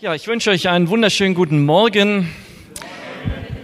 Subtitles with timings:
[0.00, 2.30] Ja, ich wünsche euch einen wunderschönen guten Morgen.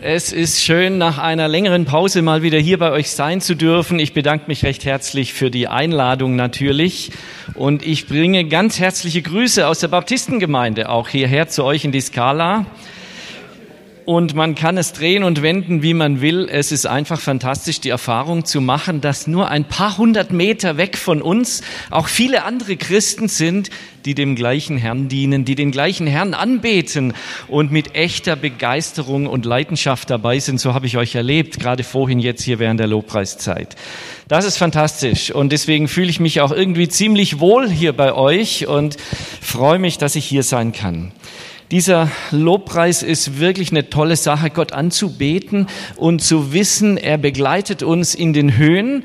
[0.03, 4.01] Es ist schön, nach einer längeren Pause mal wieder hier bei euch sein zu dürfen.
[4.01, 7.13] Ich bedanke mich recht herzlich für die Einladung natürlich.
[7.55, 12.01] Und ich bringe ganz herzliche Grüße aus der Baptistengemeinde auch hierher zu euch in die
[12.01, 12.67] Skala
[14.05, 16.49] und man kann es drehen und wenden, wie man will.
[16.51, 20.97] Es ist einfach fantastisch, die Erfahrung zu machen, dass nur ein paar hundert Meter weg
[20.97, 23.71] von uns auch viele andere Christen sind,
[24.05, 27.15] die dem gleichen Herrn dienen, die den gleichen Herrn anbeten
[27.49, 30.61] und mit echter Begeisterung und Leidenschaft dabei sind.
[30.61, 33.75] So habe ich euch erlebt, gerade vorhin jetzt hier während der Lobpreiszeit.
[34.29, 38.67] Das ist fantastisch und deswegen fühle ich mich auch irgendwie ziemlich wohl hier bei euch
[38.67, 38.97] und
[39.41, 41.13] freue mich, dass ich hier sein kann.
[41.71, 48.15] Dieser Lobpreis ist wirklich eine tolle Sache, Gott anzubeten und zu wissen, er begleitet uns
[48.15, 49.05] in den Höhen,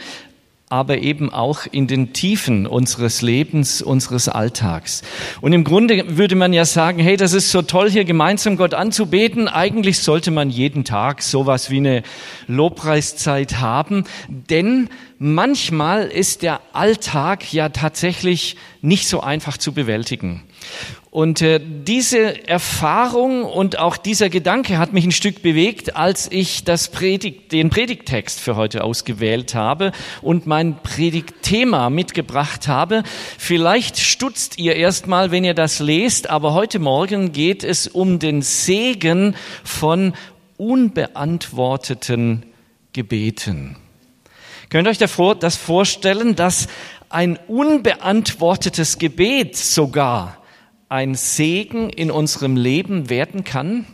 [0.70, 5.02] aber eben auch in den Tiefen unseres Lebens, unseres Alltags.
[5.42, 8.76] Und im Grunde würde man ja sagen, hey, das ist so toll, hier gemeinsam Gott
[8.76, 9.48] anzubeten.
[9.48, 12.04] Eigentlich sollte man jeden Tag sowas wie eine
[12.48, 20.44] Lobpreiszeit haben, denn manchmal ist der Alltag ja tatsächlich nicht so einfach zu bewältigen.
[21.12, 26.64] Und äh, diese Erfahrung und auch dieser Gedanke hat mich ein Stück bewegt, als ich
[26.66, 33.02] das Predigt, den Predigttext für heute ausgewählt habe und mein Predigtthema mitgebracht habe.
[33.40, 38.44] Vielleicht stutzt ihr erstmal, wenn ihr das lest, aber heute Morgen geht es um den
[38.44, 40.14] Segen von
[40.58, 42.46] unbeantworteten
[42.94, 43.78] Gebeten.
[44.70, 45.00] Könnt ihr euch
[45.40, 46.68] das vorstellen, dass
[47.10, 50.39] ein unbeantwortetes Gebet sogar
[50.90, 53.86] ein Segen in unserem Leben werden kann?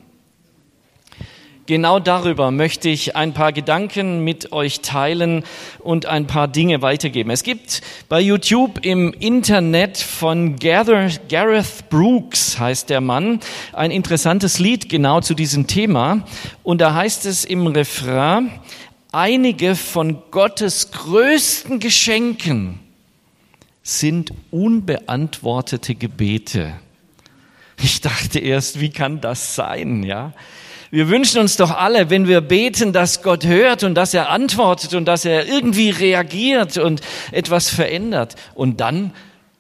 [1.68, 5.44] Genau darüber möchte ich ein paar Gedanken mit euch teilen
[5.80, 7.32] und ein paar Dinge weitergeben.
[7.32, 13.40] Es gibt bei YouTube im Internet von Gareth Brooks, heißt der Mann,
[13.74, 16.26] ein interessantes Lied genau zu diesem Thema.
[16.62, 18.52] Und da heißt es im Refrain,
[19.12, 22.80] einige von Gottes größten Geschenken
[23.82, 26.76] sind unbeantwortete Gebete.
[27.78, 30.34] Ich dachte erst, wie kann das sein, ja?
[30.92, 34.94] Wir wünschen uns doch alle, wenn wir beten, dass Gott hört und dass er antwortet
[34.94, 38.36] und dass er irgendwie reagiert und etwas verändert.
[38.54, 39.12] Und dann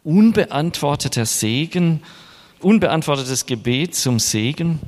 [0.04, 2.04] unbeantworteter Segen,
[2.62, 4.80] unbeantwortetes Gebet zum Segen.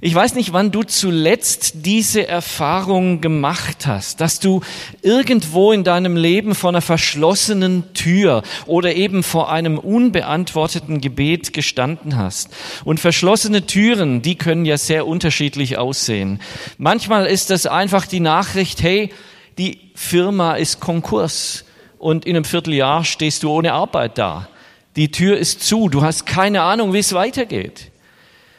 [0.00, 4.60] Ich weiß nicht, wann du zuletzt diese Erfahrung gemacht hast, dass du
[5.02, 12.16] irgendwo in deinem Leben vor einer verschlossenen Tür oder eben vor einem unbeantworteten Gebet gestanden
[12.16, 12.50] hast.
[12.84, 16.40] Und verschlossene Türen, die können ja sehr unterschiedlich aussehen.
[16.76, 19.10] Manchmal ist das einfach die Nachricht, hey,
[19.58, 21.64] die Firma ist Konkurs
[21.98, 24.48] und in einem Vierteljahr stehst du ohne Arbeit da.
[24.94, 27.90] Die Tür ist zu, du hast keine Ahnung, wie es weitergeht.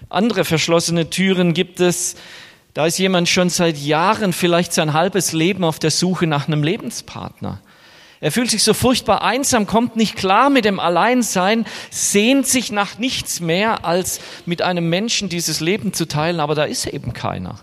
[0.10, 2.16] Andere verschlossene Türen gibt es.
[2.74, 6.64] Da ist jemand schon seit Jahren, vielleicht sein halbes Leben auf der Suche nach einem
[6.64, 7.62] Lebenspartner.
[8.22, 12.98] Er fühlt sich so furchtbar einsam, kommt nicht klar mit dem Alleinsein, sehnt sich nach
[12.98, 17.60] nichts mehr, als mit einem Menschen dieses Leben zu teilen, aber da ist eben keiner.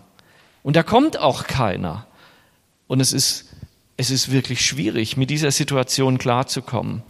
[0.63, 2.07] Und da kommt auch keiner.
[2.87, 3.51] Und es ist,
[3.99, 7.03] es ist wirklich schwierig, mit dieser Situation klarzukommen.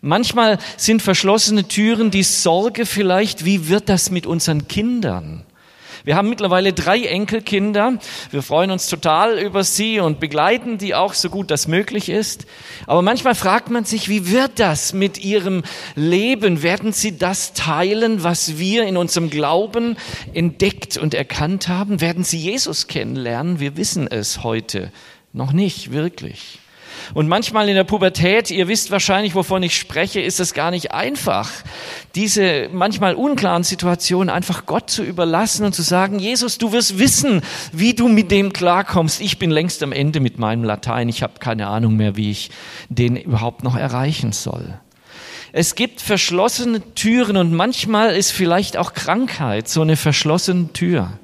[0.00, 5.44] Manchmal sind verschlossene Türen die Sorge vielleicht, wie wird das mit unseren Kindern?
[6.06, 7.98] Wir haben mittlerweile drei Enkelkinder.
[8.30, 12.46] Wir freuen uns total über sie und begleiten die auch so gut das möglich ist.
[12.86, 15.64] Aber manchmal fragt man sich, wie wird das mit ihrem
[15.96, 16.62] Leben?
[16.62, 19.96] Werden sie das teilen, was wir in unserem Glauben
[20.32, 22.00] entdeckt und erkannt haben?
[22.00, 23.58] Werden sie Jesus kennenlernen?
[23.58, 24.92] Wir wissen es heute
[25.32, 26.60] noch nicht wirklich.
[27.14, 30.92] Und manchmal in der Pubertät, ihr wisst wahrscheinlich, wovon ich spreche, ist es gar nicht
[30.92, 31.50] einfach,
[32.14, 37.42] diese manchmal unklaren Situationen einfach Gott zu überlassen und zu sagen, Jesus, du wirst wissen,
[37.72, 39.20] wie du mit dem klarkommst.
[39.20, 41.08] Ich bin längst am Ende mit meinem Latein.
[41.08, 42.50] Ich habe keine Ahnung mehr, wie ich
[42.88, 44.78] den überhaupt noch erreichen soll.
[45.52, 51.18] Es gibt verschlossene Türen und manchmal ist vielleicht auch Krankheit so eine verschlossene Tür,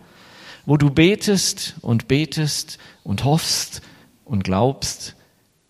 [0.64, 3.82] wo du betest und betest und hoffst
[4.24, 5.16] und glaubst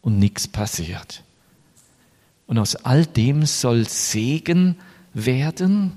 [0.02, 1.24] und nichts passiert.
[2.46, 4.76] Und aus all dem soll Segen
[5.14, 5.96] werden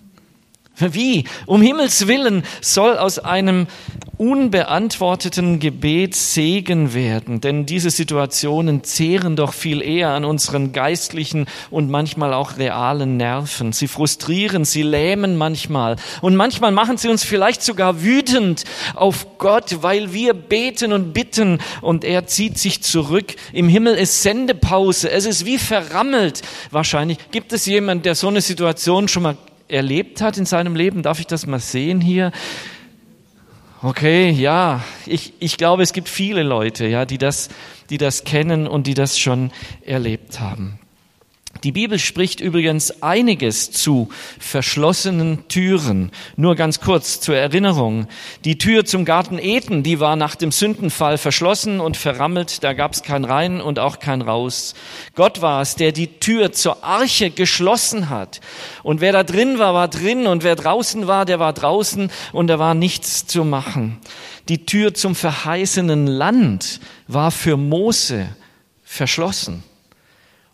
[0.77, 1.25] wie?
[1.45, 3.67] Um Himmels willen soll aus einem
[4.17, 11.89] unbeantworteten Gebet Segen werden, denn diese Situationen zehren doch viel eher an unseren geistlichen und
[11.89, 13.73] manchmal auch realen Nerven.
[13.73, 18.63] Sie frustrieren, sie lähmen manchmal und manchmal machen sie uns vielleicht sogar wütend
[18.93, 23.35] auf Gott, weil wir beten und bitten und er zieht sich zurück.
[23.51, 26.41] Im Himmel ist Sendepause, es ist wie verrammelt.
[26.71, 29.37] Wahrscheinlich gibt es jemand, der so eine Situation schon mal
[29.67, 31.03] erlebt hat in seinem Leben?
[31.03, 32.31] Darf ich das mal sehen hier?
[33.81, 37.49] Okay, ja, ich, ich glaube, es gibt viele Leute, ja, die das,
[37.89, 39.51] die das kennen und die das schon
[39.85, 40.79] erlebt haben.
[41.63, 44.09] Die Bibel spricht übrigens einiges zu
[44.39, 46.11] verschlossenen Türen.
[46.35, 48.07] Nur ganz kurz zur Erinnerung.
[48.43, 52.63] Die Tür zum Garten Eden, die war nach dem Sündenfall verschlossen und verrammelt.
[52.63, 54.75] Da gab es kein Rein und auch kein Raus.
[55.15, 58.41] Gott war es, der die Tür zur Arche geschlossen hat.
[58.83, 60.27] Und wer da drin war, war drin.
[60.27, 62.11] Und wer draußen war, der war draußen.
[62.33, 63.97] Und da war nichts zu machen.
[64.49, 68.27] Die Tür zum verheißenen Land war für Mose
[68.83, 69.63] verschlossen.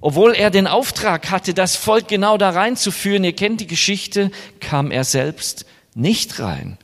[0.01, 4.89] Obwohl er den Auftrag hatte, das Volk genau da reinzuführen, ihr kennt die Geschichte, kam
[4.89, 6.79] er selbst nicht rein.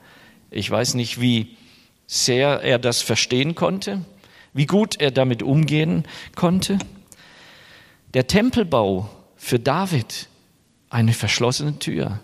[0.52, 1.58] Ich weiß nicht, wie
[2.06, 4.06] sehr er das verstehen konnte,
[4.54, 6.06] wie gut er damit umgehen
[6.36, 6.78] konnte.
[8.14, 10.28] Der Tempelbau für David,
[10.90, 12.19] eine verschlossene Tür.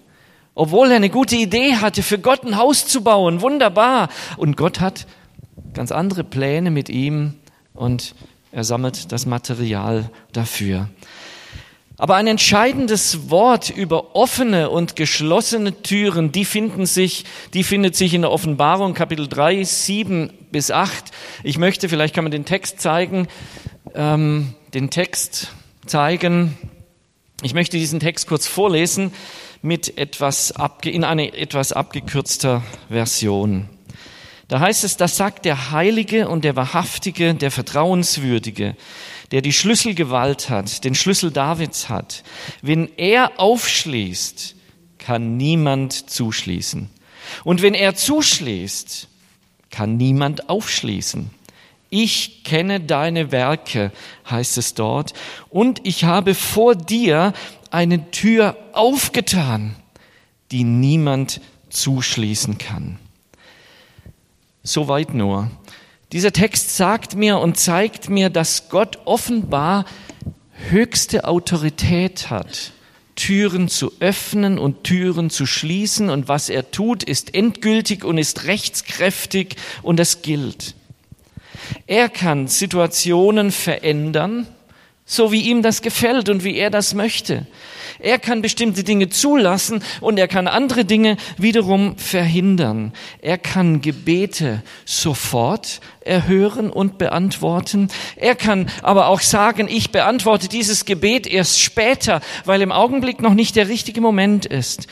[0.56, 4.10] Obwohl er eine gute Idee hatte, für Gott ein Haus zu bauen, wunderbar.
[4.38, 5.08] Und Gott hat
[5.74, 7.34] ganz andere Pläne mit ihm
[7.74, 8.14] und
[8.54, 10.88] er sammelt das Material dafür.
[11.98, 18.14] Aber ein entscheidendes Wort über offene und geschlossene Türen, die finden sich, die findet sich
[18.14, 21.06] in der Offenbarung Kapitel 3, 7 bis 8.
[21.44, 23.28] Ich möchte, vielleicht kann man den Text zeigen,
[23.96, 25.50] ähm, den Text
[25.88, 26.56] zeigen.
[27.42, 29.14] Ich möchte diesen Text kurz vorlesen
[29.64, 33.70] mit etwas abge, in einer etwas abgekürzter Version.
[34.48, 38.76] Da heißt es, das sagt der Heilige und der Wahrhaftige, der Vertrauenswürdige,
[39.32, 42.24] der die Schlüsselgewalt hat, den Schlüssel Davids hat.
[42.62, 44.56] Wenn er aufschließt,
[44.98, 46.90] kann niemand zuschließen.
[47.44, 49.08] Und wenn er zuschließt,
[49.70, 51.30] kann niemand aufschließen.
[51.90, 53.92] Ich kenne deine Werke,
[54.30, 55.14] heißt es dort,
[55.50, 57.34] und ich habe vor dir
[57.70, 59.76] eine Tür aufgetan,
[60.52, 63.00] die niemand zuschließen kann.
[64.64, 65.52] Soweit nur.
[66.14, 69.84] Dieser Text sagt mir und zeigt mir, dass Gott offenbar
[70.70, 72.72] höchste Autorität hat,
[73.16, 76.10] Türen zu öffnen und Türen zu schließen.
[76.10, 80.76] Und was er tut, ist endgültig und ist rechtskräftig und es gilt.
[81.86, 84.48] Er kann Situationen verändern,
[85.14, 87.46] so wie ihm das gefällt und wie er das möchte.
[88.00, 92.94] Er kann bestimmte Dinge zulassen und er kann andere Dinge wiederum verhindern.
[93.22, 97.90] Er kann Gebete sofort erhören und beantworten.
[98.16, 103.34] Er kann aber auch sagen, ich beantworte dieses Gebet erst später, weil im Augenblick noch
[103.34, 104.88] nicht der richtige Moment ist.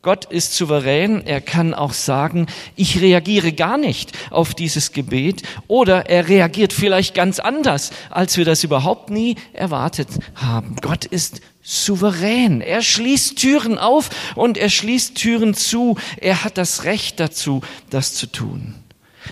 [0.00, 2.46] Gott ist souverän, er kann auch sagen,
[2.76, 8.44] ich reagiere gar nicht auf dieses Gebet oder er reagiert vielleicht ganz anders, als wir
[8.44, 10.76] das überhaupt nie erwartet haben.
[10.80, 16.84] Gott ist souverän, er schließt Türen auf und er schließt Türen zu, er hat das
[16.84, 18.76] Recht dazu, das zu tun.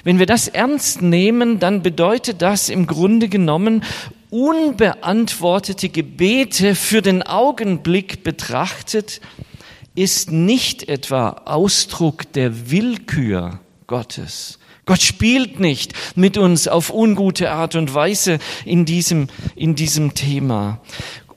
[0.02, 3.84] Wenn wir das ernst nehmen, dann bedeutet das im Grunde genommen,
[4.30, 9.20] unbeantwortete Gebete für den Augenblick betrachtet,
[9.96, 14.58] ist nicht etwa Ausdruck der Willkür Gottes.
[14.84, 19.26] Gott spielt nicht mit uns auf ungute Art und Weise in diesem,
[19.56, 20.80] in diesem Thema.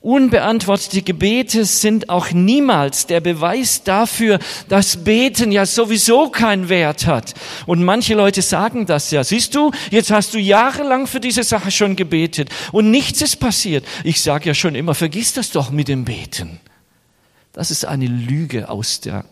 [0.02, 4.40] Unbeantwortete Gebete sind auch niemals der Beweis dafür,
[4.70, 7.34] dass Beten ja sowieso keinen Wert hat.
[7.66, 9.24] Und manche Leute sagen das ja.
[9.26, 13.84] Siehst du, jetzt hast du jahrelang für diese Sache schon gebetet und nichts ist passiert.
[14.04, 16.60] Ich sage ja schon immer, vergiss das doch mit dem Beten.
[17.60, 19.26] Das ist eine Lüge aus der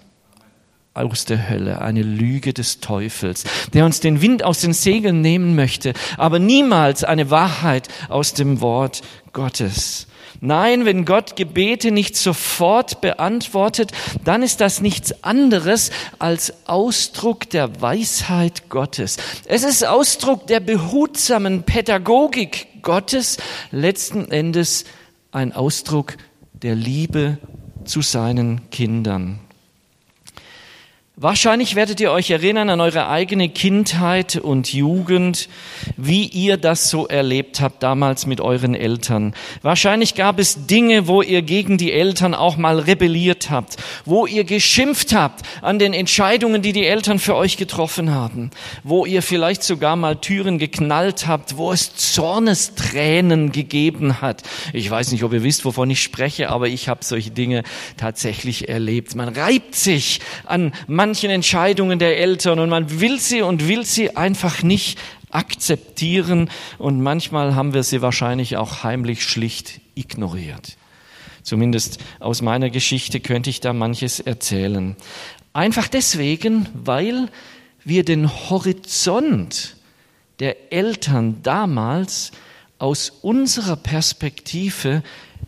[0.94, 5.56] aus der Hölle, eine Lüge des Teufels, der uns den Wind aus den Segeln nehmen
[5.56, 10.08] möchte, aber niemals eine Wahrheit aus dem Wort Gottes.
[10.42, 13.94] Nein, wenn Gott Gebete nicht sofort beantwortet,
[14.26, 19.16] dann ist das nichts anderes als Ausdruck der Weisheit Gottes.
[19.46, 23.38] Es ist Ausdruck der behutsamen Pädagogik Gottes,
[23.72, 24.84] letzten Endes
[25.32, 26.18] ein Ausdruck
[26.52, 27.38] der Liebe
[27.88, 29.40] zu seinen Kindern.
[31.20, 35.50] Wahrscheinlich werdet ihr euch erinnern an eure eigene Kindheit und Jugend,
[35.96, 39.34] wie ihr das so erlebt habt damals mit euren Eltern.
[39.64, 44.44] Wahrscheinlich gab es Dinge, wo ihr gegen die Eltern auch mal rebelliert habt, wo ihr
[44.44, 48.52] geschimpft habt an den Entscheidungen, die die Eltern für euch getroffen haben,
[48.84, 54.44] wo ihr vielleicht sogar mal Türen geknallt habt, wo es Zornestränen gegeben hat.
[54.72, 57.64] Ich weiß nicht, ob ihr wisst, wovon ich spreche, aber ich habe solche Dinge
[57.98, 59.16] tatsächlich erlebt.
[59.16, 60.74] Man reibt sich an
[61.08, 65.00] manchen Entscheidungen der Eltern und man will sie und will sie einfach nicht
[65.30, 70.76] akzeptieren und manchmal haben wir sie wahrscheinlich auch heimlich schlicht ignoriert.
[71.44, 74.98] Zumindest aus meiner Geschichte könnte ich da manches erzählen.
[75.54, 77.30] Einfach deswegen, weil
[77.86, 79.78] wir den Horizont
[80.42, 82.32] der Eltern damals
[82.80, 85.04] aus unserer Perspektive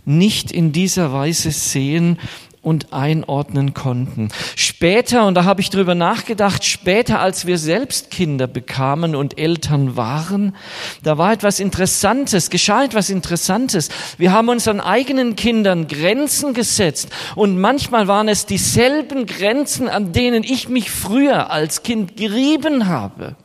[0.05, 2.17] nicht in dieser Weise sehen
[2.61, 4.29] und einordnen konnten.
[4.55, 9.95] Später, und da habe ich drüber nachgedacht, später, als wir selbst Kinder bekamen und Eltern
[9.95, 10.55] waren,
[11.03, 13.89] da war etwas Interessantes, geschah etwas Interessantes.
[14.17, 20.43] Wir haben unseren eigenen Kindern Grenzen gesetzt und manchmal waren es dieselben Grenzen, an denen
[20.43, 23.35] ich mich früher als Kind gerieben habe.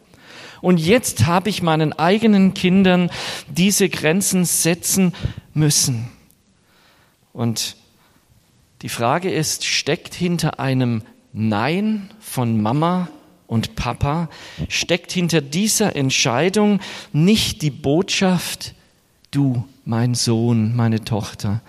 [0.61, 3.11] Und jetzt habe ich meinen eigenen Kindern
[3.49, 5.12] diese Grenzen setzen
[5.52, 6.09] müssen.
[7.35, 7.76] Und
[8.84, 11.00] die Frage ist, steckt hinter einem
[11.32, 13.08] Nein von Mama
[13.46, 14.28] und Papa,
[14.68, 18.74] steckt hinter dieser Entscheidung nicht die Botschaft,
[19.30, 21.62] du, mein Sohn, meine Tochter,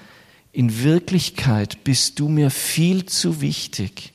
[0.51, 4.11] in Wirklichkeit bist du mir viel zu wichtig,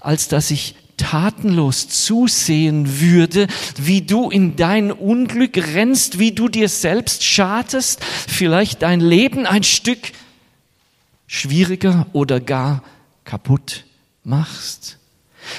[0.00, 3.46] als dass ich tatenlos zusehen würde,
[3.76, 9.62] wie du in dein Unglück rennst, wie du dir selbst schadest, vielleicht dein Leben ein
[9.62, 10.10] Stück
[11.32, 12.82] schwieriger oder gar
[13.24, 13.84] kaputt
[14.22, 14.98] machst?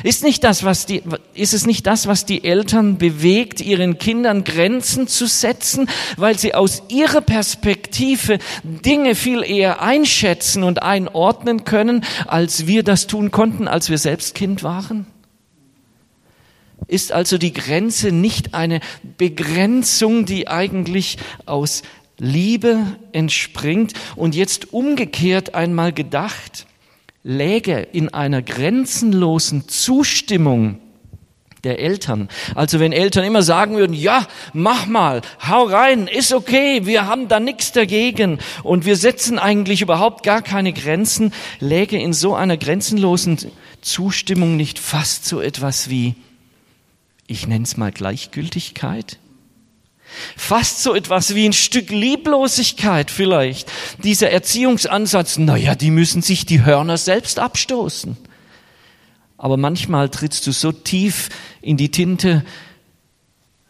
[0.04, 1.02] Ist, nicht das, was die,
[1.34, 6.54] ist es nicht das, was die Eltern bewegt, ihren Kindern Grenzen zu setzen, weil sie
[6.54, 13.68] aus ihrer Perspektive Dinge viel eher einschätzen und einordnen können, als wir das tun konnten,
[13.68, 15.06] als wir selbst Kind waren?
[16.88, 18.80] Ist also die Grenze nicht eine
[19.18, 21.82] Begrenzung, die eigentlich aus
[22.18, 26.68] Liebe entspringt und jetzt umgekehrt einmal gedacht,
[27.24, 30.80] läge in einer grenzenlosen Zustimmung
[31.64, 32.28] der Eltern.
[32.56, 37.30] Also wenn Eltern immer sagen würden, ja, mach mal, hau rein, ist okay, wir haben
[37.30, 42.58] da nichts dagegen und wir setzen eigentlich überhaupt gar keine Grenzen, läge in so einer
[42.58, 43.38] grenzenlosen
[43.82, 46.16] Zustimmung nicht fast so etwas wie,
[47.28, 49.18] ich nenne es mal Gleichgültigkeit?
[50.36, 53.72] Fast so etwas wie ein Stück Lieblosigkeit vielleicht.
[54.04, 58.18] Dieser Erziehungsansatz, naja, die müssen sich die Hörner selbst abstoßen.
[59.38, 61.30] Aber manchmal trittst du so tief
[61.62, 62.46] in die Tinte,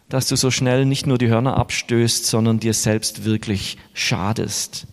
[0.10, 4.86] dass du so schnell nicht nur die Hörner abstößt, sondern dir selbst wirklich schadest.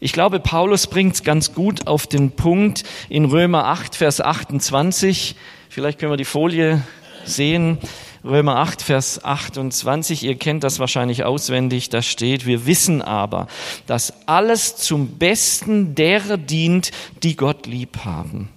[0.00, 5.36] Ich glaube, Paulus bringt es ganz gut auf den Punkt in Römer 8, Vers 28.
[5.68, 6.82] Vielleicht können wir die Folie
[7.24, 7.78] sehen.
[8.24, 13.48] Römer 8, Vers 28, ihr kennt das wahrscheinlich auswendig, da steht, wir wissen aber,
[13.88, 16.92] dass alles zum Besten derer dient,
[17.24, 18.48] die Gott lieb haben.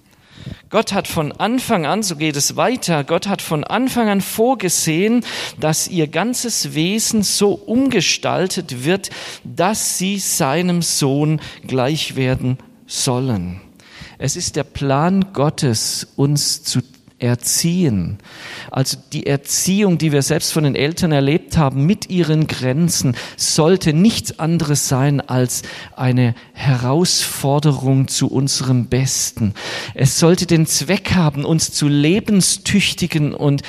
[0.70, 5.24] Gott hat von Anfang an, so geht es weiter, Gott hat von Anfang an vorgesehen,
[5.58, 9.10] dass ihr ganzes Wesen so umgestaltet wird,
[9.42, 13.60] dass sie seinem Sohn gleich werden sollen.
[14.18, 16.80] Es ist der Plan Gottes, uns zu
[17.18, 18.18] erziehen.
[18.70, 23.92] Also die Erziehung, die wir selbst von den Eltern erlebt haben, mit ihren Grenzen, sollte
[23.92, 25.62] nichts anderes sein als
[25.96, 29.54] eine Herausforderung zu unserem Besten.
[29.94, 33.62] Es sollte den Zweck haben, uns zu lebenstüchtigen und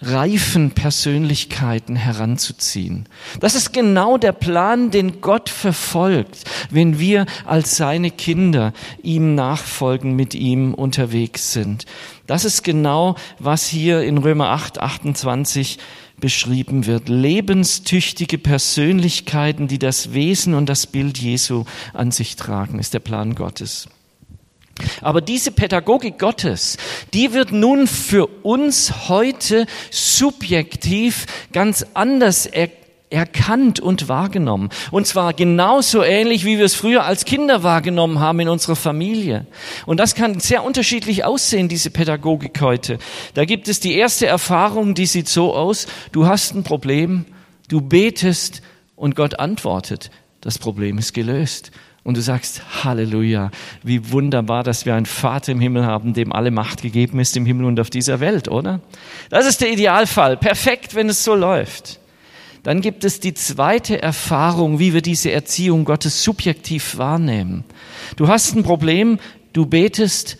[0.00, 3.06] reifen Persönlichkeiten heranzuziehen.
[3.38, 8.72] Das ist genau der Plan, den Gott verfolgt, wenn wir als seine Kinder
[9.02, 11.86] ihm nachfolgen, mit ihm unterwegs sind.
[12.26, 15.78] Das ist genau, was hier in Römer 8, 28
[16.18, 17.08] beschrieben wird.
[17.08, 23.34] Lebenstüchtige Persönlichkeiten, die das Wesen und das Bild Jesu an sich tragen, ist der Plan
[23.34, 23.88] Gottes.
[25.00, 26.76] Aber diese Pädagogik Gottes,
[27.14, 32.68] die wird nun für uns heute subjektiv ganz anders er
[33.10, 34.70] erkannt und wahrgenommen.
[34.90, 39.46] Und zwar genauso ähnlich, wie wir es früher als Kinder wahrgenommen haben in unserer Familie.
[39.84, 42.98] Und das kann sehr unterschiedlich aussehen, diese Pädagogik heute.
[43.34, 47.26] Da gibt es die erste Erfahrung, die sieht so aus, du hast ein Problem,
[47.68, 48.62] du betest
[48.94, 50.10] und Gott antwortet.
[50.40, 51.72] Das Problem ist gelöst.
[52.10, 53.52] Und du sagst, Halleluja,
[53.84, 57.46] wie wunderbar, dass wir einen Vater im Himmel haben, dem alle Macht gegeben ist im
[57.46, 58.80] Himmel und auf dieser Welt, oder?
[59.28, 60.36] Das ist der Idealfall.
[60.36, 62.00] Perfekt, wenn es so läuft.
[62.64, 67.62] Dann gibt es die zweite Erfahrung, wie wir diese Erziehung Gottes subjektiv wahrnehmen.
[68.16, 69.20] Du hast ein Problem,
[69.52, 70.36] du betest,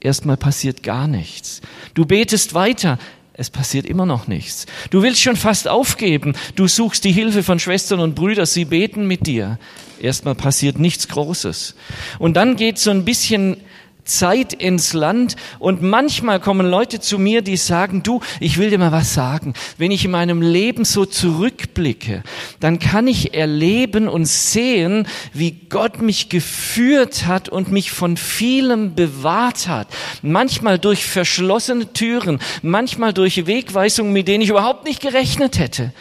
[0.00, 1.60] erstmal passiert gar nichts.
[1.94, 2.98] Du betest weiter,
[3.34, 4.66] es passiert immer noch nichts.
[4.90, 6.34] Du willst schon fast aufgeben.
[6.54, 9.58] Du suchst die Hilfe von Schwestern und Brüdern, sie beten mit dir.
[10.00, 11.74] Erstmal passiert nichts Großes.
[12.18, 13.56] Und dann geht so ein bisschen
[14.04, 18.78] Zeit ins Land und manchmal kommen Leute zu mir, die sagen, du, ich will dir
[18.78, 19.54] mal was sagen.
[19.78, 22.22] Wenn ich in meinem Leben so zurückblicke,
[22.60, 28.94] dann kann ich erleben und sehen, wie Gott mich geführt hat und mich von vielem
[28.94, 29.88] bewahrt hat.
[30.22, 35.92] Manchmal durch verschlossene Türen, manchmal durch Wegweisungen, mit denen ich überhaupt nicht gerechnet hätte.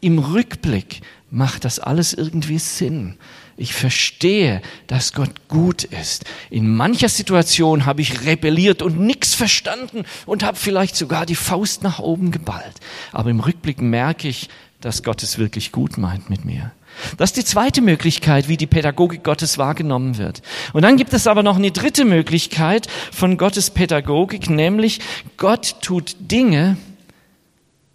[0.00, 1.00] Im Rückblick
[1.30, 3.16] macht das alles irgendwie Sinn.
[3.58, 6.24] Ich verstehe, dass Gott gut ist.
[6.50, 11.82] In mancher Situation habe ich rebelliert und nichts verstanden und habe vielleicht sogar die Faust
[11.82, 12.80] nach oben geballt.
[13.12, 14.50] Aber im Rückblick merke ich,
[14.82, 16.70] dass Gott es wirklich gut meint mit mir.
[17.16, 20.42] Das ist die zweite Möglichkeit, wie die Pädagogik Gottes wahrgenommen wird.
[20.74, 25.00] Und dann gibt es aber noch eine dritte Möglichkeit von Gottes Pädagogik, nämlich
[25.38, 26.76] Gott tut Dinge,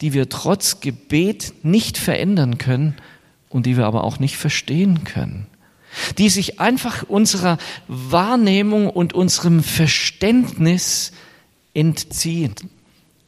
[0.02, 2.96] die wir trotz Gebet nicht verändern können
[3.52, 5.48] und die wir aber auch nicht verstehen können
[6.18, 11.12] die sich einfach unserer Wahrnehmung und unserem Verständnis
[11.74, 12.56] entziehen.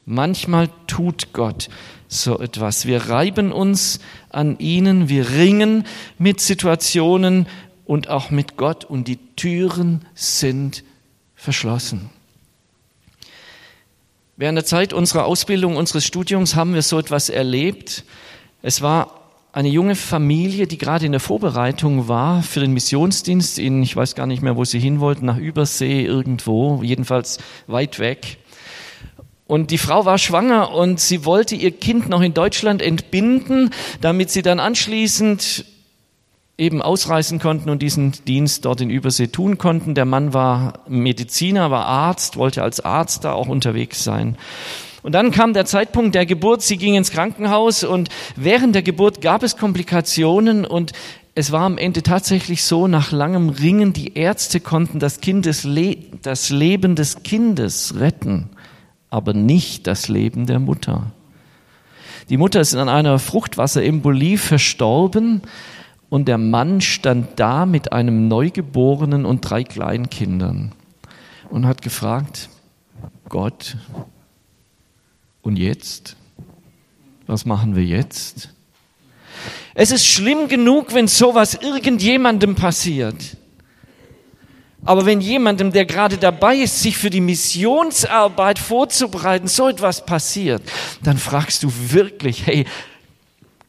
[0.06, 1.70] Manchmal tut Gott
[2.08, 2.86] so etwas.
[2.86, 4.00] Wir reiben uns
[4.30, 5.86] an ihnen, wir ringen
[6.18, 7.48] mit Situationen
[7.86, 10.84] und auch mit Gott und die Türen sind
[11.36, 12.10] verschlossen.
[14.36, 18.03] Während der Zeit unserer Ausbildung, unseres Studiums haben wir so etwas erlebt.
[18.62, 19.23] Es war
[19.54, 24.16] eine junge Familie, die gerade in der Vorbereitung war für den Missionsdienst in, ich weiß
[24.16, 28.40] gar nicht mehr, wo sie hin wollten, nach Übersee irgendwo, jedenfalls weit weg.
[29.46, 33.70] Und die Frau war schwanger und sie wollte ihr Kind noch in Deutschland entbinden,
[34.02, 35.66] damit sie dann anschließend
[36.58, 39.94] eben ausreisen konnten und diesen Dienst dort in Übersee tun konnten.
[39.94, 44.36] Der Mann war Mediziner, war Arzt, wollte als Arzt da auch unterwegs sein.
[45.04, 49.22] Und dann kam der Zeitpunkt der Geburt, sie ging ins Krankenhaus und während der Geburt
[49.22, 50.94] gab es Komplikationen und
[51.36, 55.68] es war am Ende tatsächlich so, nach langem Ringen, die Ärzte konnten das, Kindes,
[56.22, 58.50] das Leben des Kindes retten,
[59.10, 61.12] aber nicht das Leben der Mutter.
[62.30, 65.42] Die Mutter ist an einer Fruchtwasserembolie verstorben
[66.10, 70.72] und der Mann stand da mit einem Neugeborenen und drei Kleinkindern
[71.50, 72.50] und hat gefragt,
[73.28, 73.76] Gott,
[75.44, 76.16] und jetzt?
[77.28, 78.50] Was machen wir jetzt?
[79.76, 83.38] Es ist schlimm genug, wenn sowas irgendjemandem passiert.
[84.86, 90.62] Aber wenn jemandem, der gerade dabei ist, sich für die Missionsarbeit vorzubereiten, so etwas passiert,
[91.04, 92.65] dann fragst du wirklich, hey,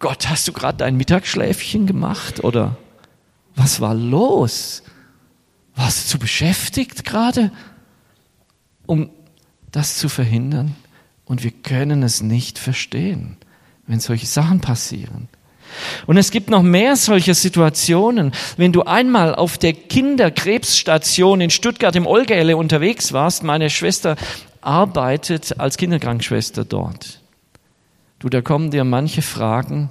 [0.01, 2.77] Gott, hast du gerade dein Mittagsschläfchen gemacht oder
[3.55, 4.83] was war los?
[5.77, 7.53] Warst du zu beschäftigt gerade,
[8.87, 9.11] um
[9.71, 10.75] das zu verhindern?
[11.35, 13.37] Und wir können es nicht verstehen,
[13.89, 15.27] wenn solche Sachen passieren.
[16.07, 18.31] Und es gibt noch mehr solcher Situationen.
[18.57, 24.15] Wenn du einmal auf der Kinderkrebsstation in Stuttgart im Olgele unterwegs warst, meine Schwester
[24.61, 27.21] arbeitet als Kinderkrankenschwester dort.
[28.21, 29.91] Du, da kommen dir manche Fragen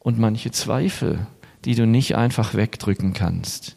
[0.00, 1.24] und manche Zweifel,
[1.64, 3.76] die du nicht einfach wegdrücken kannst.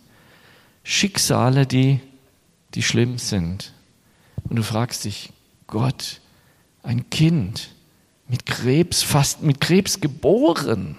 [0.81, 1.99] Schicksale, die,
[2.73, 3.71] die schlimm sind.
[4.49, 5.29] Und du fragst dich,
[5.67, 6.21] Gott,
[6.85, 7.69] ein Kind
[8.27, 10.97] mit Krebs, fast mit Krebs geboren.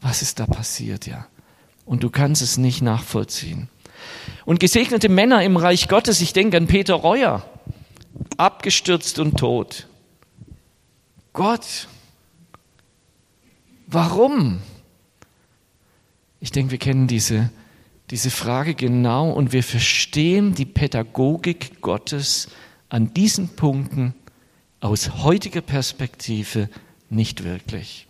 [0.00, 1.26] Was ist da passiert, ja?
[1.84, 3.68] Und du kannst es nicht nachvollziehen.
[4.44, 7.48] Und gesegnete Männer im Reich Gottes, ich denke an Peter Reuer,
[8.36, 9.86] abgestürzt und tot.
[11.32, 11.88] Gott,
[13.86, 14.60] warum?
[16.40, 17.50] Ich denke, wir kennen diese,
[18.10, 22.48] diese Frage genau und wir verstehen die Pädagogik Gottes
[22.88, 24.14] an diesen Punkten
[24.82, 26.68] aus heutiger Perspektive
[27.08, 28.06] nicht wirklich.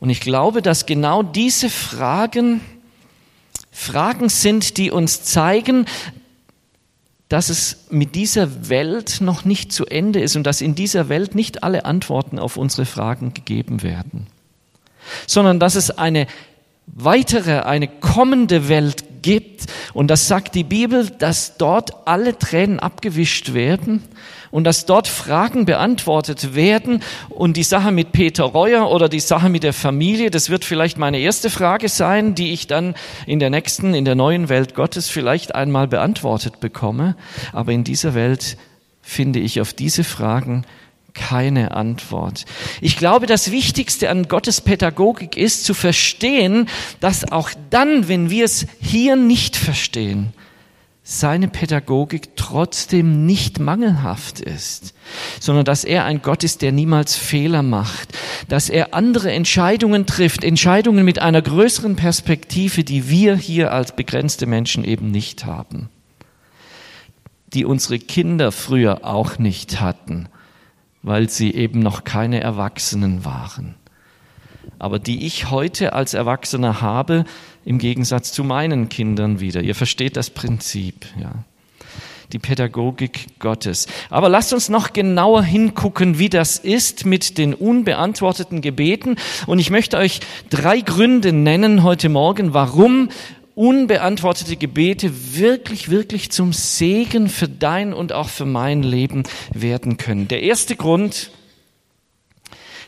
[0.00, 2.60] Und ich glaube, dass genau diese Fragen
[3.70, 5.86] Fragen sind, die uns zeigen,
[7.30, 11.34] dass es mit dieser Welt noch nicht zu Ende ist und dass in dieser Welt
[11.34, 14.26] nicht alle Antworten auf unsere Fragen gegeben werden,
[15.26, 16.26] sondern dass es eine
[16.86, 19.66] weitere, eine kommende Welt gibt.
[19.94, 24.02] Und das sagt die Bibel, dass dort alle Tränen abgewischt werden
[24.50, 27.02] und dass dort Fragen beantwortet werden.
[27.28, 30.98] Und die Sache mit Peter Reuer oder die Sache mit der Familie, das wird vielleicht
[30.98, 32.94] meine erste Frage sein, die ich dann
[33.26, 37.16] in der nächsten, in der neuen Welt Gottes vielleicht einmal beantwortet bekomme.
[37.52, 38.56] Aber in dieser Welt
[39.00, 40.64] finde ich auf diese Fragen
[41.14, 42.44] keine Antwort.
[42.80, 46.68] Ich glaube, das Wichtigste an Gottes Pädagogik ist zu verstehen,
[47.00, 50.32] dass auch dann, wenn wir es hier nicht verstehen,
[51.04, 54.94] seine Pädagogik trotzdem nicht mangelhaft ist,
[55.40, 58.16] sondern dass er ein Gott ist, der niemals Fehler macht,
[58.48, 64.46] dass er andere Entscheidungen trifft, Entscheidungen mit einer größeren Perspektive, die wir hier als begrenzte
[64.46, 65.88] Menschen eben nicht haben,
[67.52, 70.28] die unsere Kinder früher auch nicht hatten,
[71.02, 73.74] weil sie eben noch keine Erwachsenen waren,
[74.78, 77.24] aber die ich heute als Erwachsener habe,
[77.64, 79.62] im Gegensatz zu meinen Kindern wieder.
[79.62, 81.32] Ihr versteht das Prinzip, ja.
[82.32, 83.86] Die Pädagogik Gottes.
[84.08, 89.16] Aber lasst uns noch genauer hingucken, wie das ist mit den unbeantworteten Gebeten.
[89.46, 93.10] Und ich möchte euch drei Gründe nennen heute Morgen, warum
[93.54, 100.28] unbeantwortete Gebete wirklich, wirklich zum Segen für dein und auch für mein Leben werden können.
[100.28, 101.30] Der erste Grund,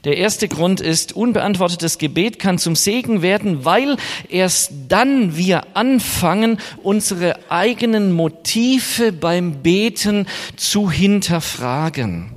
[0.04, 3.96] der erste Grund ist, unbeantwortetes Gebet kann zum Segen werden, weil
[4.28, 12.32] erst dann wir anfangen, unsere eigenen Motive beim Beten zu hinterfragen.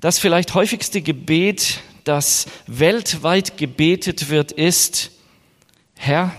[0.00, 5.12] Das vielleicht häufigste Gebet, das weltweit gebetet wird, ist,
[5.94, 6.32] Herr,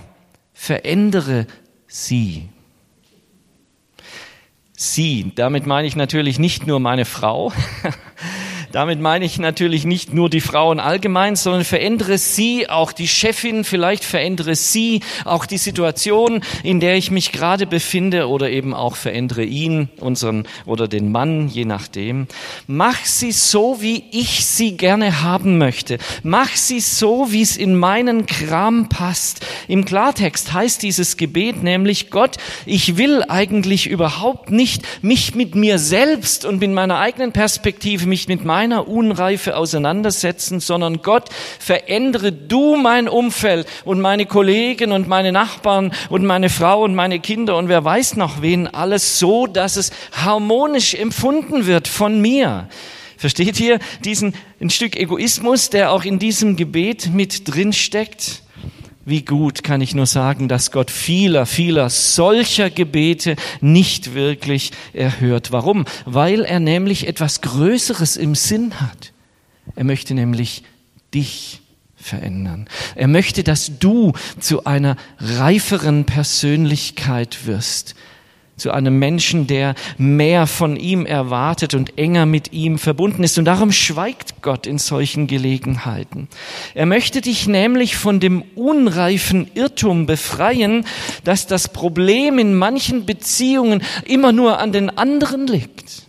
[0.57, 1.45] verändere
[1.87, 2.49] sie.
[4.75, 7.53] Sie, damit meine ich natürlich nicht nur meine Frau,
[8.77, 13.63] Damit meine ich natürlich nicht nur die Frauen allgemein, sondern verändere sie, auch die Chefin,
[13.63, 18.95] vielleicht verändere sie auch die Situation, in der ich mich gerade befinde oder eben auch
[18.95, 22.27] verändere ihn, unseren oder den Mann, je nachdem.
[22.67, 25.97] Mach sie so, wie ich sie gerne haben möchte.
[26.21, 29.43] Mach sie so, wie es in meinen Kram passt.
[29.67, 32.37] Im Klartext heißt dieses Gebet nämlich, Gott,
[32.67, 38.27] ich will eigentlich überhaupt nicht mich mit mir selbst und mit meiner eigenen Perspektive, mich
[38.27, 45.07] mit meinem meiner Unreife auseinandersetzen, sondern Gott, verändere du mein Umfeld und meine Kollegen und
[45.07, 49.47] meine Nachbarn und meine Frau und meine Kinder und wer weiß noch wen alles so,
[49.47, 52.67] dass es harmonisch empfunden wird von mir.
[53.15, 58.41] Versteht ihr diesen ein Stück Egoismus, der auch in diesem Gebet mit drin steckt?
[59.07, 65.53] Wie gut kann ich nur sagen, dass Gott vieler, vieler solcher Gebete nicht wirklich erhört.
[65.53, 65.85] Warum?
[66.03, 69.13] Weil er nämlich etwas Größeres im Sinn hat.
[69.77, 70.63] Er möchte nämlich
[71.13, 71.61] dich
[71.95, 72.67] verändern.
[72.95, 77.95] Er möchte, dass du zu einer reiferen Persönlichkeit wirst,
[78.57, 83.37] zu einem Menschen, der mehr von ihm erwartet und enger mit ihm verbunden ist.
[83.37, 86.27] Und darum schweigt Gott in solchen Gelegenheiten.
[86.73, 90.85] Er möchte dich nämlich von dem unreifen Irrtum befreien,
[91.23, 96.07] dass das Problem in manchen Beziehungen immer nur an den anderen liegt.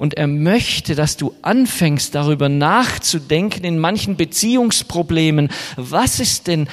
[0.00, 5.50] Und er möchte, dass du anfängst darüber nachzudenken in manchen Beziehungsproblemen.
[5.76, 6.68] Was ist denn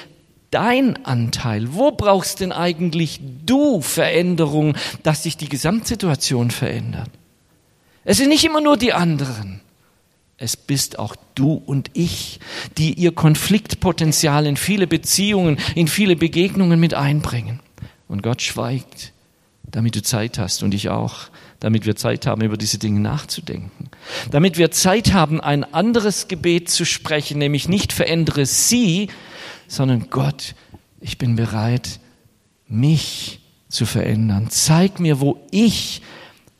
[0.51, 1.73] dein Anteil?
[1.73, 7.09] Wo brauchst denn eigentlich du Veränderung, dass sich die Gesamtsituation verändert?
[8.03, 9.61] Es sind nicht immer nur die anderen.
[10.37, 12.39] Es bist auch du und ich,
[12.77, 17.59] die ihr Konfliktpotenzial in viele Beziehungen, in viele Begegnungen mit einbringen.
[18.07, 19.13] Und Gott schweigt,
[19.63, 21.29] damit du Zeit hast und ich auch,
[21.59, 23.89] damit wir Zeit haben, über diese Dinge nachzudenken.
[24.29, 29.09] Damit wir Zeit haben, ein anderes Gebet zu sprechen, nämlich nicht verändere sie,
[29.67, 30.55] sondern Gott,
[30.99, 31.99] ich bin bereit,
[32.67, 34.49] mich zu verändern.
[34.49, 36.01] Zeig mir, wo ich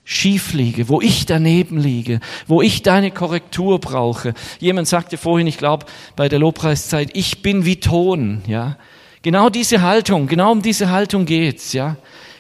[0.04, 4.34] schief liege, wo ich daneben liege, wo ich deine Korrektur brauche.
[4.60, 8.78] Jemand sagte vorhin, ich glaube, bei der Lobpreiszeit, ich bin wie Ton, ja.
[9.22, 11.98] Genau diese Haltung, genau um diese Haltung geht's, ja.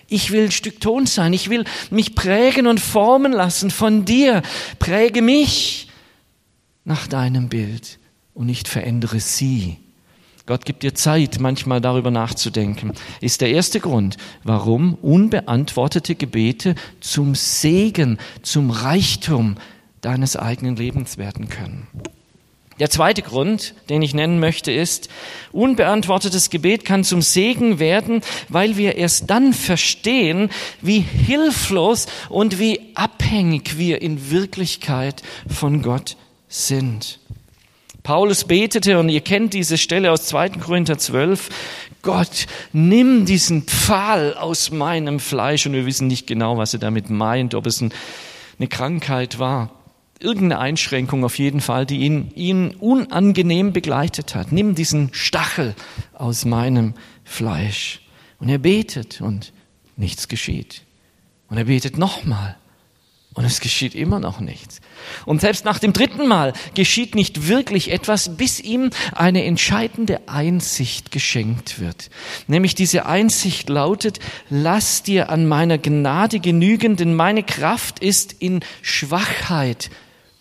[0.08, 1.34] Ich will ein Stück Ton sein.
[1.34, 4.41] Ich will mich prägen und formen lassen von dir.
[4.80, 5.89] Präge mich
[6.86, 7.99] nach deinem Bild
[8.34, 9.77] und nicht verändere sie.
[10.47, 12.93] Gott gibt dir Zeit, manchmal darüber nachzudenken.
[13.19, 19.57] Ist der erste Grund, warum unbeantwortete Gebete zum Segen, zum Reichtum
[19.99, 21.88] deines eigenen Lebens werden können.
[22.79, 25.10] Der zweite Grund, den ich nennen möchte, ist,
[25.51, 30.49] unbeantwortetes Gebet kann zum Segen werden, weil wir erst dann verstehen,
[30.81, 36.15] wie hilflos und wie abhängig wir in Wirklichkeit von Gott
[36.47, 37.19] sind.
[38.08, 40.52] Paulus betete, und ihr kennt diese Stelle aus 2.
[40.52, 41.50] Korinther 12,
[42.04, 45.65] Gott, nimm diesen Pfahl aus meinem Fleisch.
[45.65, 49.72] Und wir wissen nicht genau, was er damit meint, ob es eine Krankheit war.
[50.22, 54.54] Irgendeine Einschränkung auf jeden Fall, die ihn, ihn unangenehm begleitet hat.
[54.54, 55.76] Nimm diesen Stachel
[56.13, 56.93] aus meinem
[57.26, 58.00] Fleisch.
[58.39, 59.52] Und er betet und
[59.98, 60.84] nichts geschieht.
[61.50, 62.56] Und er betet nochmal
[63.38, 64.82] Und es geschieht immer noch nichts.
[65.28, 71.12] Und selbst nach dem dritten Mal geschieht nicht wirklich etwas, bis ihm eine entscheidende Einsicht
[71.12, 72.10] geschenkt wird.
[72.47, 74.17] Nämlich diese Einsicht lautet,
[74.50, 79.91] lass dir an meiner Gnade genügen, denn meine Kraft ist in Schwachheit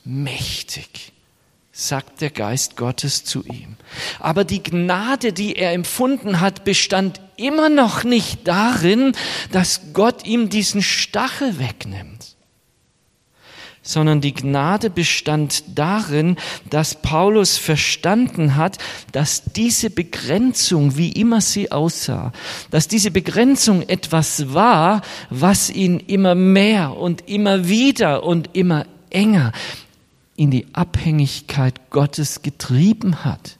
[0.05, 1.13] mächtig
[1.79, 3.77] sagt der Geist Gottes zu ihm.
[4.19, 9.13] Aber die Gnade, die er empfunden hat, bestand immer noch nicht darin,
[9.53, 12.36] dass Gott ihm diesen Stachel wegnimmt
[13.87, 16.37] sondern die Gnade bestand darin,
[16.69, 18.79] dass Paulus verstanden hat,
[19.13, 22.33] dass diese Begrenzung, wie immer sie aussah,
[22.71, 29.53] dass diese Begrenzung etwas war, was ihn immer mehr und immer wieder und immer enger
[30.35, 33.57] in die Abhängigkeit Gottes getrieben hat.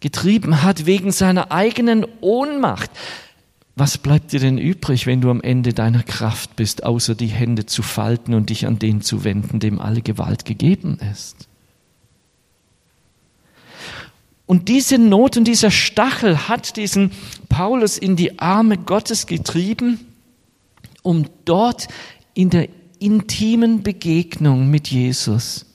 [0.00, 2.90] Getrieben hat wegen seiner eigenen Ohnmacht.
[3.76, 7.66] Was bleibt dir denn übrig, wenn du am Ende deiner Kraft bist, außer die Hände
[7.66, 11.48] zu falten und dich an den zu wenden, dem alle Gewalt gegeben ist?
[14.46, 17.10] Und diese Not und dieser Stachel hat diesen
[17.48, 19.98] Paulus in die Arme Gottes getrieben,
[21.02, 21.88] um dort
[22.34, 22.68] in der
[23.00, 25.66] intimen Begegnung mit Jesus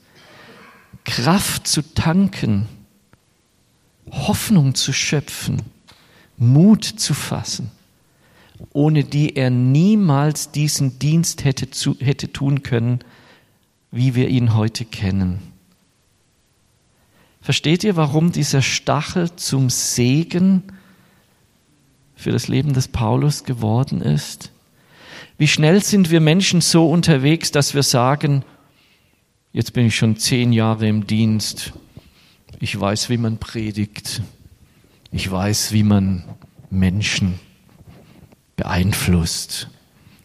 [1.03, 2.67] Kraft zu tanken,
[4.09, 5.63] Hoffnung zu schöpfen,
[6.37, 7.71] Mut zu fassen
[8.73, 12.99] ohne die er niemals diesen Dienst hätte, zu, hätte tun können,
[13.91, 15.39] wie wir ihn heute kennen.
[17.41, 20.63] Versteht ihr, warum dieser Stachel zum Segen
[22.15, 24.51] für das Leben des Paulus geworden ist?
[25.37, 28.43] Wie schnell sind wir Menschen so unterwegs, dass wir sagen,
[29.53, 31.71] jetzt bin ich schon zehn Jahre im Dienst,
[32.59, 34.21] ich weiß, wie man predigt,
[35.11, 36.25] ich weiß, wie man
[36.69, 37.39] Menschen
[38.59, 39.69] beeinflusst,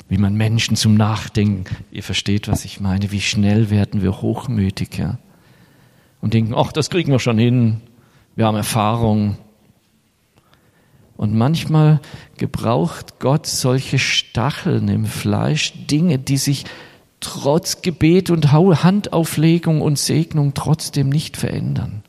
[0.09, 5.19] wie man Menschen zum Nachdenken, ihr versteht, was ich meine, wie schnell werden wir hochmütiger
[6.21, 7.81] und denken, ach, das kriegen wir schon hin,
[8.35, 9.37] wir haben Erfahrung.
[11.17, 12.01] Und manchmal
[12.37, 16.65] gebraucht Gott solche Stacheln im Fleisch, Dinge, die sich
[17.21, 22.03] trotz Gebet und Handauflegung und Segnung trotzdem nicht verändern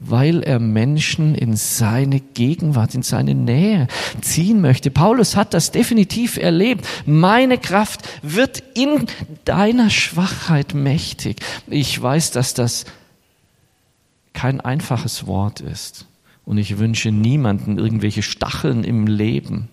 [0.00, 3.88] weil er Menschen in seine Gegenwart, in seine Nähe
[4.20, 4.90] ziehen möchte.
[4.90, 6.86] Paulus hat das definitiv erlebt.
[7.06, 9.06] Meine Kraft wird in
[9.44, 11.40] deiner Schwachheit mächtig.
[11.68, 12.84] Ich weiß, dass das
[14.32, 16.06] kein einfaches Wort ist.
[16.44, 19.68] Und ich wünsche niemanden irgendwelche Stacheln im Leben.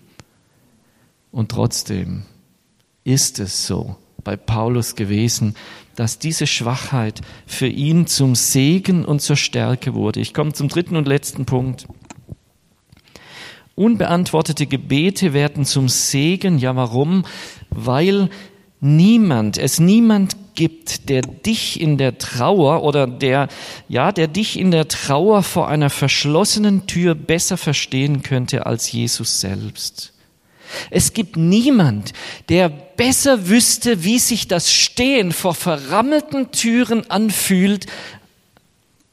[1.30, 2.22] Und trotzdem
[3.04, 5.54] ist es so bei Paulus gewesen,
[5.96, 10.20] dass diese Schwachheit für ihn zum Segen und zur Stärke wurde.
[10.20, 11.86] Ich komme zum dritten und letzten Punkt.
[13.74, 16.58] Unbeantwortete Gebete werden zum Segen.
[16.58, 17.24] Ja, warum?
[17.70, 18.28] Weil
[18.80, 23.48] niemand, es niemand gibt, der dich in der Trauer oder der,
[23.88, 29.40] ja, der dich in der Trauer vor einer verschlossenen Tür besser verstehen könnte als Jesus
[29.40, 30.11] selbst.
[30.90, 32.12] Es gibt niemand,
[32.48, 37.86] der besser wüsste, wie sich das Stehen vor verrammelten Türen anfühlt,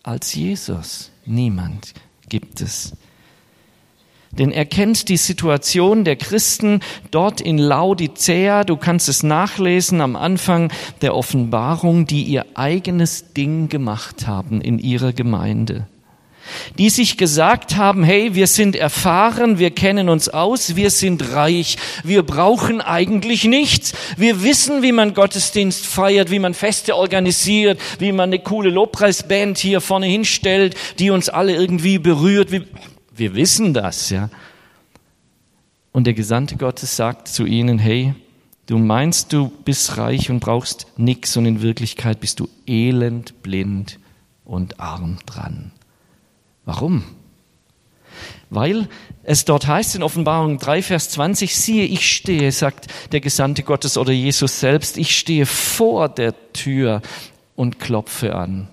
[0.03, 1.11] als Jesus.
[1.25, 1.93] Niemand
[2.29, 2.93] gibt es.
[4.31, 8.63] Denn er kennt die Situation der Christen dort in Laodicea.
[8.63, 14.77] Du kannst es nachlesen am Anfang der Offenbarung, die ihr eigenes Ding gemacht haben in
[14.77, 15.87] ihrer Gemeinde
[16.77, 21.77] die sich gesagt haben, hey, wir sind erfahren, wir kennen uns aus, wir sind reich,
[22.03, 23.93] wir brauchen eigentlich nichts.
[24.17, 29.57] Wir wissen, wie man Gottesdienst feiert, wie man Feste organisiert, wie man eine coole Lobpreisband
[29.57, 32.51] hier vorne hinstellt, die uns alle irgendwie berührt.
[32.51, 34.29] Wir, wissen das, ja.
[35.91, 38.13] Und der Gesandte Gottes sagt zu ihnen, hey,
[38.67, 43.99] du meinst, du bist reich und brauchst nichts und in Wirklichkeit bist du elend, blind
[44.45, 45.71] und arm dran.
[46.69, 47.01] Warum?
[48.51, 48.89] Weil
[49.23, 53.97] es dort heißt in Offenbarung 3, Vers 20, siehe, ich stehe, sagt der Gesandte Gottes
[53.97, 57.01] oder Jesus selbst, ich stehe vor der Tür
[57.55, 58.67] und klopfe an.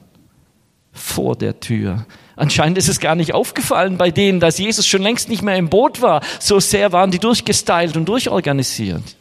[0.92, 2.04] Vor der Tür.
[2.36, 5.70] Anscheinend ist es gar nicht aufgefallen bei denen, dass Jesus schon längst nicht mehr im
[5.70, 6.20] Boot war.
[6.38, 9.16] So sehr waren die durchgestylt und durchorganisiert.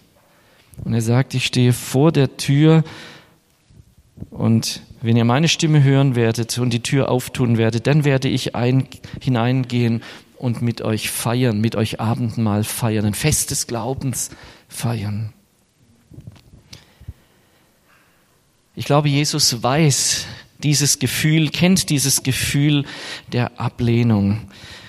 [0.83, 2.83] Und er sagt, ich stehe vor der Tür
[4.31, 8.55] und wenn ihr meine Stimme hören werdet und die Tür auftun werdet, dann werde ich
[8.55, 8.87] ein,
[9.21, 10.01] hineingehen
[10.37, 14.31] und mit euch feiern, mit euch Abendmahl feiern, ein Fest des Glaubens
[14.67, 15.33] feiern.
[18.75, 20.25] Ich glaube, Jesus weiß
[20.63, 22.85] dieses Gefühl, kennt dieses Gefühl
[23.31, 24.41] der Ablehnung.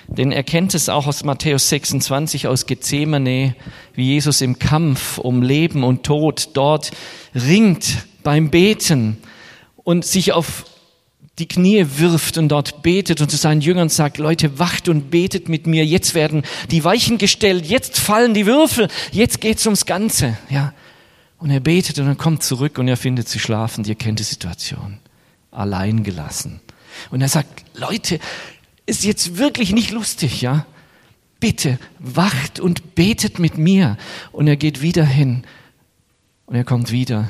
[0.09, 3.55] Denn er kennt es auch aus Matthäus 26, aus Gethsemane,
[3.95, 6.93] wie Jesus im Kampf um Leben und Tod dort
[7.35, 9.19] ringt beim Beten
[9.87, 10.65] und sich auf
[11.39, 15.49] die Knie wirft und dort betet und zu seinen Jüngern sagt, Leute, wacht und betet
[15.49, 20.37] mit mir, jetzt werden die Weichen gestellt, jetzt fallen die Würfel, jetzt geht's ums Ganze,
[20.51, 20.75] ja.
[21.39, 24.25] Und er betet und er kommt zurück und er findet sie schlafend, ihr kennt die
[24.25, 24.99] Situation.
[25.53, 26.61] Allein gelassen.
[27.13, 28.19] Und er sagt, Leute,
[28.87, 30.67] ist jetzt wirklich nicht lustig, ja?
[31.39, 33.99] Bitte wacht und betet mit mir.
[34.33, 35.45] Und er geht wieder hin
[36.47, 37.29] und er kommt wieder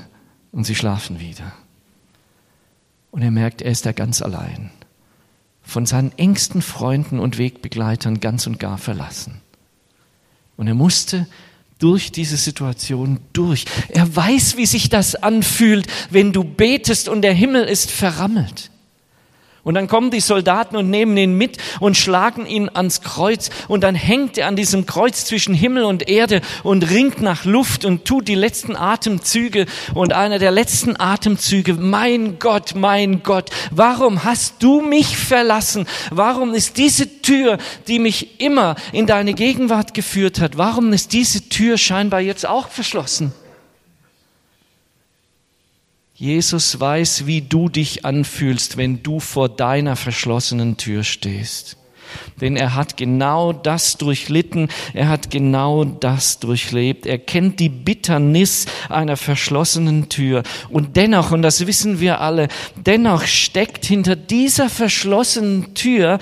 [0.53, 1.53] und sie schlafen wieder.
[3.17, 4.71] Und er merkt, er ist da ganz allein.
[5.63, 9.41] Von seinen engsten Freunden und Wegbegleitern ganz und gar verlassen.
[10.59, 11.27] Und er musste
[11.79, 13.65] durch diese Situation durch.
[13.89, 18.71] Er weiß, wie sich das anfühlt, wenn du betest und der Himmel ist verrammelt.
[19.67, 23.51] Und dann kommen die Soldaten und nehmen ihn mit und schlagen ihn ans Kreuz.
[23.67, 27.85] Und dann hängt er an diesem Kreuz zwischen Himmel und Erde und ringt nach Luft
[27.85, 29.67] und tut die letzten Atemzüge.
[29.93, 35.89] Und einer der letzten Atemzüge, mein Gott, mein Gott, warum hast du mich verlassen?
[36.13, 41.49] Warum ist diese Tür, die mich immer in deine Gegenwart geführt hat, warum ist diese
[41.49, 43.33] Tür scheinbar jetzt auch verschlossen?
[46.19, 51.77] Jesus weiß, wie du dich anfühlst, wenn du vor deiner verschlossenen Tür stehst.
[52.41, 57.05] Denn er hat genau das durchlitten, er hat genau das durchlebt.
[57.05, 60.43] Er kennt die Bitternis einer verschlossenen Tür.
[60.71, 66.19] Und dennoch, und das wissen wir alle, dennoch steckt hinter dieser verschlossenen Tür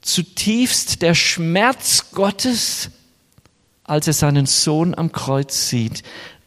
[0.00, 2.90] zutiefst der Schmerz Gottes,
[3.84, 6.02] als er seinen Sohn am Kreuz sieht,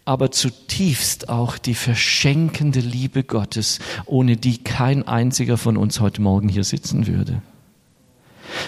[0.05, 6.49] aber zutiefst auch die verschenkende Liebe Gottes, ohne die kein einziger von uns heute Morgen
[6.49, 7.41] hier sitzen würde.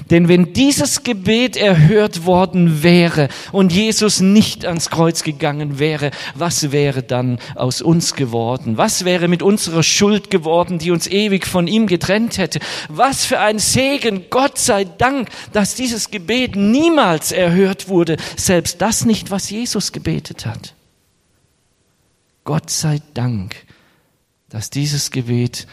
[0.10, 6.72] Denn wenn dieses Gebet erhört worden wäre und Jesus nicht ans Kreuz gegangen wäre, was
[6.72, 8.78] wäre dann aus uns geworden?
[8.78, 12.60] Was wäre mit unserer Schuld geworden, die uns ewig von ihm getrennt hätte?
[12.90, 19.06] Was für ein Segen, Gott sei Dank, dass dieses Gebet niemals erhört wurde, selbst das
[19.06, 20.74] nicht, was Jesus gebetet hat.
[22.44, 23.56] Gott sei Dank,
[24.50, 25.68] dass dieses Gebet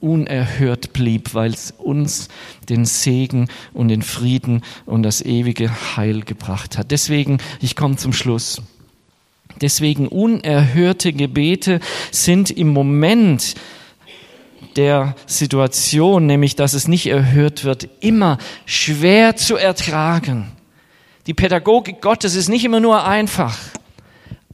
[0.00, 2.28] unerhört blieb, weil es uns
[2.68, 6.90] den Segen und den Frieden und das ewige Heil gebracht hat.
[6.90, 8.62] Deswegen, ich komme zum Schluss.
[9.60, 13.54] Deswegen unerhörte Gebete sind im Moment
[14.76, 20.52] der Situation, nämlich dass es nicht erhört wird, immer schwer zu ertragen.
[21.26, 23.58] Die Pädagogik Gottes ist nicht immer nur einfach,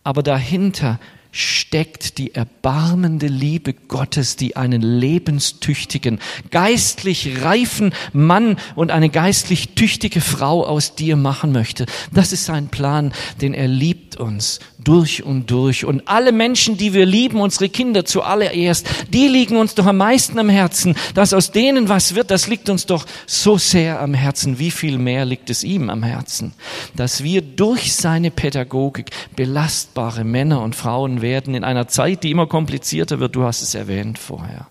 [0.05, 1.01] aber dahinter
[1.33, 6.19] steckt die erbarmende Liebe Gottes, die einen lebenstüchtigen,
[6.51, 11.87] geistlich reifen Mann und eine geistlich tüchtige Frau aus dir machen möchte.
[12.13, 15.85] Das ist sein Plan, denn er liebt uns durch und durch.
[15.85, 20.39] Und alle Menschen, die wir lieben, unsere Kinder zuallererst, die liegen uns doch am meisten
[20.39, 20.95] am Herzen.
[21.15, 24.59] Dass aus denen was wird, das liegt uns doch so sehr am Herzen.
[24.59, 26.53] Wie viel mehr liegt es ihm am Herzen?
[26.97, 32.47] Dass wir durch seine Pädagogik belastbare Männer und Frauen werden in einer Zeit, die immer
[32.47, 33.37] komplizierter wird.
[33.37, 34.69] Du hast es erwähnt vorher.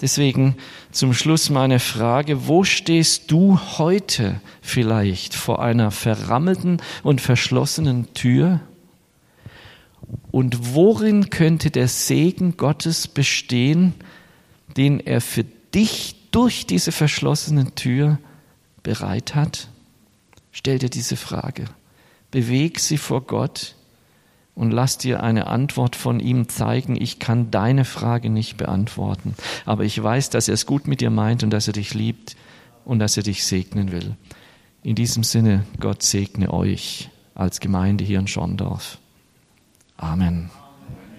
[0.00, 0.56] Deswegen
[0.92, 8.60] zum Schluss meine Frage, wo stehst du heute vielleicht vor einer verrammelten und verschlossenen Tür?
[10.30, 13.94] Und worin könnte der Segen Gottes bestehen,
[14.76, 15.44] den er für
[15.74, 18.18] dich durch diese verschlossene Tür
[18.82, 19.68] bereit hat?
[20.50, 21.66] Stell dir diese Frage.
[22.30, 23.74] Beweg sie vor Gott
[24.60, 26.94] und lass dir eine Antwort von ihm zeigen.
[26.94, 31.08] Ich kann deine Frage nicht beantworten, aber ich weiß, dass er es gut mit dir
[31.08, 32.36] meint und dass er dich liebt
[32.84, 34.16] und dass er dich segnen will.
[34.82, 38.98] In diesem Sinne, Gott segne euch als Gemeinde hier in Schondorf.
[39.96, 40.50] Amen.